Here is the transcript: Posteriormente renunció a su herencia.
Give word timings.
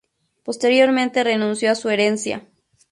Posteriormente 0.43 1.23
renunció 1.23 1.71
a 1.71 1.75
su 1.75 1.89
herencia. 1.91 2.47